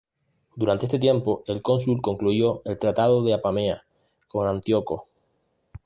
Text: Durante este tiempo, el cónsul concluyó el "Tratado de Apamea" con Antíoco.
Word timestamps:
Durante 0.55 0.87
este 0.87 0.97
tiempo, 0.97 1.43
el 1.45 1.61
cónsul 1.61 2.01
concluyó 2.01 2.63
el 2.65 2.79
"Tratado 2.79 3.21
de 3.23 3.35
Apamea" 3.35 3.83
con 4.27 4.47
Antíoco. 4.47 5.07